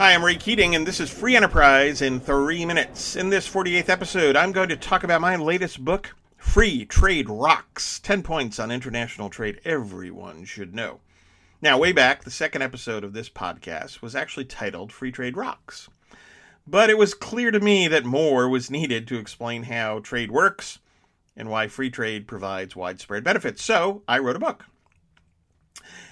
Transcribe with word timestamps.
Hi, 0.00 0.14
I'm 0.14 0.24
Ray 0.24 0.36
Keating, 0.36 0.74
and 0.74 0.86
this 0.86 0.98
is 0.98 1.10
Free 1.10 1.36
Enterprise 1.36 2.00
in 2.00 2.20
three 2.20 2.64
minutes. 2.64 3.16
In 3.16 3.28
this 3.28 3.46
48th 3.46 3.90
episode, 3.90 4.34
I'm 4.34 4.50
going 4.50 4.70
to 4.70 4.76
talk 4.78 5.04
about 5.04 5.20
my 5.20 5.36
latest 5.36 5.84
book, 5.84 6.16
Free 6.38 6.86
Trade 6.86 7.28
Rocks 7.28 8.00
10 8.00 8.22
Points 8.22 8.58
on 8.58 8.70
International 8.70 9.28
Trade 9.28 9.60
Everyone 9.62 10.46
Should 10.46 10.74
Know. 10.74 11.00
Now, 11.60 11.76
way 11.76 11.92
back, 11.92 12.24
the 12.24 12.30
second 12.30 12.62
episode 12.62 13.04
of 13.04 13.12
this 13.12 13.28
podcast 13.28 14.00
was 14.00 14.16
actually 14.16 14.46
titled 14.46 14.90
Free 14.90 15.12
Trade 15.12 15.36
Rocks. 15.36 15.90
But 16.66 16.88
it 16.88 16.96
was 16.96 17.12
clear 17.12 17.50
to 17.50 17.60
me 17.60 17.86
that 17.86 18.06
more 18.06 18.48
was 18.48 18.70
needed 18.70 19.06
to 19.08 19.18
explain 19.18 19.64
how 19.64 19.98
trade 19.98 20.30
works 20.30 20.78
and 21.36 21.50
why 21.50 21.68
free 21.68 21.90
trade 21.90 22.26
provides 22.26 22.74
widespread 22.74 23.22
benefits. 23.22 23.62
So 23.62 24.02
I 24.08 24.18
wrote 24.20 24.36
a 24.36 24.40
book. 24.40 24.64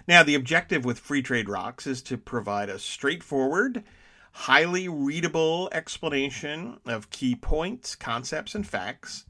Now, 0.06 0.22
the 0.22 0.34
objective 0.34 0.84
with 0.84 0.98
Free 0.98 1.22
Trade 1.22 1.48
Rocks 1.48 1.86
is 1.86 2.02
to 2.02 2.16
provide 2.16 2.68
a 2.70 2.78
straightforward, 2.78 3.84
highly 4.32 4.88
readable 4.88 5.68
explanation 5.72 6.78
of 6.86 7.10
key 7.10 7.34
points, 7.34 7.94
concepts, 7.94 8.54
and 8.54 8.66
facts 8.66 9.26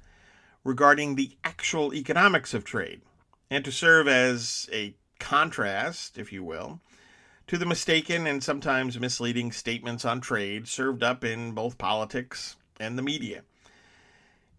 regarding 0.64 1.14
the 1.14 1.36
actual 1.44 1.94
economics 1.94 2.54
of 2.54 2.64
trade, 2.64 3.02
and 3.50 3.64
to 3.64 3.72
serve 3.72 4.06
as 4.06 4.68
a 4.72 4.94
contrast, 5.18 6.18
if 6.18 6.32
you 6.32 6.44
will, 6.44 6.80
to 7.46 7.56
the 7.56 7.66
mistaken 7.66 8.26
and 8.26 8.44
sometimes 8.44 9.00
misleading 9.00 9.50
statements 9.50 10.04
on 10.04 10.20
trade 10.20 10.68
served 10.68 11.02
up 11.02 11.24
in 11.24 11.52
both 11.52 11.78
politics 11.78 12.56
and 12.78 12.98
the 12.98 13.02
media. 13.02 13.42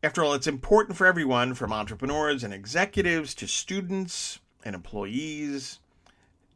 After 0.01 0.23
all, 0.23 0.33
it's 0.33 0.47
important 0.47 0.97
for 0.97 1.05
everyone 1.05 1.53
from 1.53 1.71
entrepreneurs 1.71 2.43
and 2.43 2.53
executives 2.53 3.35
to 3.35 3.47
students 3.47 4.39
and 4.63 4.75
employees 4.75 5.79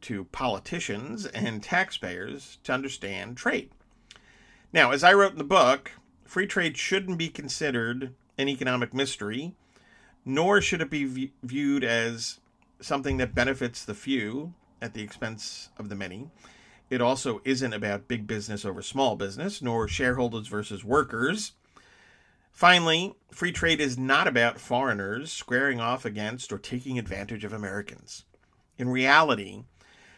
to 0.02 0.24
politicians 0.24 1.26
and 1.26 1.62
taxpayers 1.62 2.58
to 2.64 2.72
understand 2.72 3.36
trade. 3.36 3.70
Now, 4.72 4.90
as 4.90 5.02
I 5.02 5.14
wrote 5.14 5.32
in 5.32 5.38
the 5.38 5.44
book, 5.44 5.92
free 6.24 6.46
trade 6.46 6.76
shouldn't 6.76 7.16
be 7.16 7.28
considered 7.28 8.12
an 8.36 8.48
economic 8.48 8.92
mystery, 8.92 9.54
nor 10.24 10.60
should 10.60 10.80
it 10.80 10.90
be 10.90 11.04
v- 11.04 11.32
viewed 11.42 11.84
as 11.84 12.40
something 12.80 13.16
that 13.16 13.34
benefits 13.34 13.84
the 13.84 13.94
few 13.94 14.52
at 14.82 14.92
the 14.92 15.02
expense 15.02 15.70
of 15.78 15.88
the 15.88 15.94
many. 15.94 16.28
It 16.90 17.00
also 17.00 17.40
isn't 17.44 17.72
about 17.72 18.08
big 18.08 18.26
business 18.26 18.64
over 18.64 18.82
small 18.82 19.16
business, 19.16 19.62
nor 19.62 19.88
shareholders 19.88 20.48
versus 20.48 20.84
workers. 20.84 21.52
Finally, 22.54 23.14
free 23.30 23.52
trade 23.52 23.80
is 23.80 23.98
not 23.98 24.26
about 24.26 24.58
foreigners 24.58 25.30
squaring 25.30 25.80
off 25.80 26.06
against 26.06 26.50
or 26.50 26.58
taking 26.58 26.98
advantage 26.98 27.44
of 27.44 27.52
Americans. 27.52 28.24
In 28.78 28.88
reality, 28.88 29.64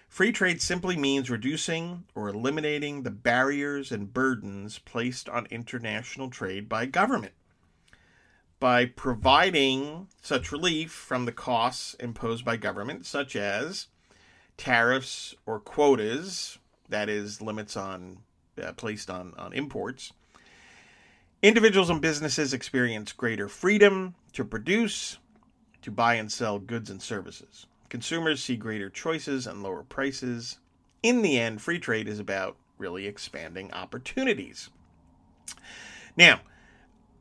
Free 0.09 0.33
trade 0.33 0.63
simply 0.63 0.97
means 0.97 1.29
reducing 1.29 2.05
or 2.15 2.29
eliminating 2.29 3.03
the 3.03 3.11
barriers 3.11 3.93
and 3.93 4.15
burdens 4.15 4.79
placed 4.79 5.29
on 5.29 5.47
international 5.51 6.31
trade 6.31 6.69
by 6.69 6.87
government. 6.87 7.35
By 8.59 8.87
providing 8.87 10.09
such 10.23 10.53
relief 10.53 10.91
from 10.91 11.27
the 11.27 11.33
costs 11.33 11.95
imposed 11.95 12.45
by 12.45 12.57
government, 12.57 13.05
such 13.05 13.37
as 13.37 13.89
tariffs 14.57 15.35
or 15.45 15.61
quotas, 15.61 16.59
that 16.89 17.11
is, 17.11 17.43
limits 17.43 17.77
on 17.77 18.21
uh, 18.63 18.73
placed 18.73 19.11
on, 19.11 19.35
on 19.37 19.53
imports, 19.53 20.15
individuals 21.47 21.91
and 21.91 22.01
businesses 22.01 22.53
experience 22.53 23.13
greater 23.13 23.49
freedom 23.49 24.17
to 24.33 24.45
produce, 24.45 25.19
to 25.81 25.93
buy 25.93 26.15
and 26.15 26.33
sell 26.33 26.59
goods 26.59 26.91
and 26.91 27.01
services. 27.01 27.67
Consumers 27.89 28.43
see 28.43 28.57
greater 28.57 28.91
choices 28.91 29.47
and 29.47 29.63
lower 29.63 29.85
prices. 29.85 30.59
In 31.05 31.23
the 31.23 31.39
end, 31.39 31.63
free 31.63 31.79
trade 31.79 32.09
is 32.09 32.19
about 32.19 32.57
really 32.79 33.07
expanding 33.07 33.73
opportunities. 33.73 34.71
Now, 36.17 36.41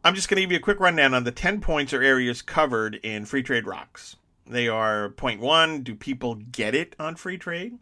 I'm 0.03 0.15
just 0.15 0.27
going 0.27 0.37
to 0.37 0.41
give 0.41 0.51
you 0.51 0.57
a 0.57 0.61
quick 0.61 0.79
rundown 0.79 1.13
on 1.13 1.23
the 1.23 1.31
10 1.31 1.61
points 1.61 1.93
or 1.93 2.01
areas 2.01 2.41
covered 2.41 2.95
in 2.95 3.25
Free 3.25 3.43
Trade 3.43 3.67
Rocks. 3.67 4.15
They 4.47 4.67
are 4.67 5.09
point 5.09 5.39
one, 5.39 5.83
do 5.83 5.93
people 5.93 6.35
get 6.35 6.73
it 6.73 6.95
on 6.99 7.15
free 7.15 7.37
trade? 7.37 7.77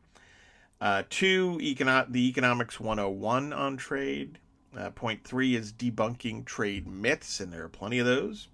Uh, 0.82 1.04
two, 1.10 1.58
econo- 1.62 2.12
the 2.12 2.28
Economics 2.28 2.82
101 2.82 3.54
on 3.54 3.78
trade. 3.78 4.40
Uh, 4.78 4.90
point 4.90 5.24
three 5.24 5.56
is 5.56 5.72
debunking 5.72 6.46
trade 6.46 6.88
myths, 6.88 7.40
and 7.40 7.54
there 7.54 7.64
are 7.64 7.70
plenty 7.70 8.00
of 8.00 8.06
those. 8.06 8.48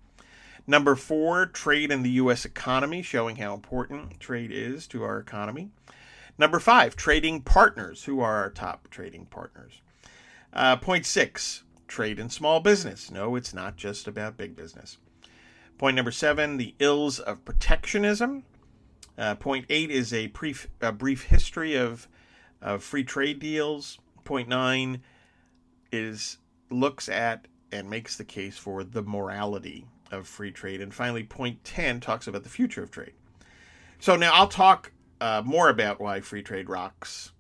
Number 0.68 0.96
four, 0.96 1.46
trade 1.48 1.92
in 1.92 2.04
the 2.04 2.12
U.S. 2.12 2.46
economy, 2.46 3.02
showing 3.02 3.38
how 3.38 3.54
important 3.54 4.20
trade 4.20 4.52
is 4.52 4.86
to 4.88 5.04
our 5.04 5.18
economy. 5.18 5.70
Number 6.38 6.60
five, 6.60 6.96
trading 6.96 7.42
partners. 7.42 8.04
Who 8.04 8.20
are 8.20 8.36
our 8.36 8.50
top 8.50 8.90
trading 8.90 9.26
partners? 9.26 9.82
Uh, 10.54 10.76
point 10.78 11.06
six, 11.06 11.64
trade 11.88 12.20
in 12.20 12.30
small 12.30 12.60
business. 12.60 13.10
No, 13.10 13.36
it's 13.36 13.54
not 13.54 13.78
just 13.78 14.08
about 14.08 14.38
big 14.38 14.56
business. 14.56 14.98
Point 15.78 15.96
number 15.96 16.12
seven, 16.12 16.58
the 16.58 16.76
ills 16.80 17.20
of 17.20 17.44
protectionism. 17.46 18.44
Uh, 19.18 19.36
point 19.36 19.66
eight 19.70 19.92
is 19.92 20.14
a 20.14 20.28
brief, 20.28 20.68
a 20.82 20.92
brief 20.92 21.24
history 21.24 21.76
of, 21.76 22.08
of 22.62 22.84
free 22.84 23.04
trade 23.04 23.40
deals. 23.40 23.98
Point 24.24 24.48
nine 24.48 25.02
is 25.92 26.38
looks 26.70 27.10
at 27.10 27.48
and 27.72 27.90
makes 27.90 28.16
the 28.16 28.24
case 28.24 28.58
for 28.58 28.84
the 28.84 29.02
morality 29.02 29.86
of 30.12 30.28
free 30.28 30.52
trade. 30.52 30.82
And 30.82 30.94
finally, 30.94 31.24
point 31.24 31.64
10 31.64 32.00
talks 32.00 32.28
about 32.28 32.44
the 32.44 32.50
future 32.50 32.84
of 32.84 32.92
trade. 32.92 33.14
So 34.00 34.16
now 34.16 34.32
I'll 34.34 34.48
talk 34.48 34.92
uh, 35.22 35.42
more 35.46 35.70
about 35.70 36.00
why 36.00 36.22
free 36.22 36.42
trade 36.42 36.70
rocks 36.70 37.32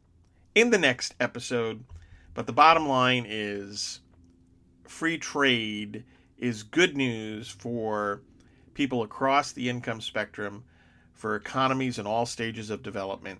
in 0.56 0.70
the 0.70 0.78
next 0.78 1.16
episode. 1.20 1.84
But 2.34 2.48
the 2.48 2.54
bottom 2.54 2.88
line 2.88 3.26
is 3.28 4.02
free 4.86 5.18
trade 5.18 6.04
is 6.38 6.64
good 6.64 6.96
news 6.96 7.50
for 7.50 8.22
people 8.74 9.04
across 9.04 9.52
the 9.52 9.70
income 9.70 10.02
spectrum, 10.02 10.64
for 11.14 11.36
economies 11.36 12.00
in 12.00 12.08
all 12.08 12.26
stages 12.26 12.70
of 12.70 12.82
development. 12.82 13.40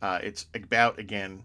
Uh, 0.00 0.18
it's 0.22 0.46
about, 0.54 0.98
again, 0.98 1.44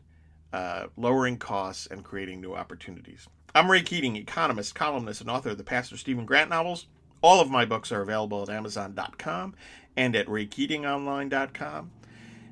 uh, 0.54 0.88
lowering 0.96 1.38
costs 1.38 1.88
and 1.88 2.04
creating 2.04 2.42
new 2.42 2.54
opportunities. 2.54 3.28
I'm 3.54 3.72
Ray 3.72 3.82
Keating, 3.82 4.16
economist, 4.16 4.76
columnist, 4.76 5.22
and 5.22 5.30
author 5.30 5.50
of 5.50 5.58
the 5.58 5.64
Pastor 5.64 5.98
Stephen 5.98 6.26
Grant 6.26 6.50
novels. 6.50 6.86
All 7.22 7.42
of 7.42 7.50
my 7.50 7.66
books 7.66 7.92
are 7.92 8.02
available 8.02 8.44
at 8.44 8.50
Amazon.com 8.50 9.56
and 9.96 10.16
at 10.16 10.28
RayKeatingOnline.com, 10.28 11.92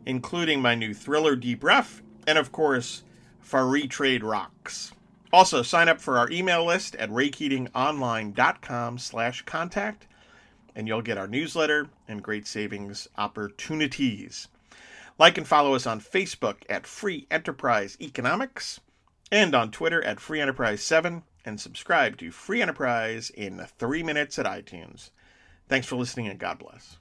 including 0.05 0.61
my 0.61 0.73
new 0.75 0.93
thriller 0.93 1.35
Deep 1.35 1.63
Rough 1.63 2.01
and, 2.25 2.37
of 2.37 2.51
course, 2.51 3.03
Free 3.39 3.87
Trade 3.87 4.23
Rocks. 4.23 4.91
Also, 5.31 5.61
sign 5.61 5.87
up 5.89 6.01
for 6.01 6.17
our 6.17 6.29
email 6.31 6.65
list 6.65 6.95
at 6.95 7.11
RayKeatingOnline.com 7.11 8.97
slash 8.97 9.43
contact, 9.43 10.07
and 10.75 10.87
you'll 10.87 11.03
get 11.03 11.17
our 11.17 11.27
newsletter 11.27 11.89
and 12.07 12.23
great 12.23 12.47
savings 12.47 13.07
opportunities. 13.17 14.47
Like 15.17 15.37
and 15.37 15.47
follow 15.47 15.75
us 15.75 15.87
on 15.87 16.01
Facebook 16.01 16.63
at 16.69 16.85
Free 16.85 17.25
Enterprise 17.31 17.97
Economics 18.01 18.81
and 19.31 19.55
on 19.55 19.71
Twitter 19.71 20.03
at 20.03 20.19
Free 20.19 20.41
Enterprise 20.41 20.83
7 20.83 21.23
and 21.45 21.59
subscribe 21.59 22.17
to 22.17 22.31
Free 22.31 22.61
Enterprise 22.61 23.29
in 23.29 23.65
three 23.77 24.03
minutes 24.03 24.37
at 24.37 24.45
iTunes. 24.45 25.11
Thanks 25.69 25.87
for 25.87 25.95
listening 25.95 26.27
and 26.27 26.39
God 26.39 26.59
bless. 26.59 26.97